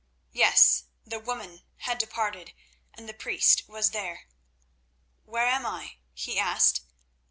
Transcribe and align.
Yes, 0.31 0.85
the 1.05 1.19
Woman 1.19 1.61
had 1.77 1.99
departed 1.99 2.55
and 2.95 3.07
the 3.07 3.13
Priest 3.13 3.67
was 3.69 3.91
there. 3.91 4.21
"Where 5.25 5.45
am 5.45 5.63
I?" 5.63 5.97
he 6.15 6.39
asked. 6.39 6.81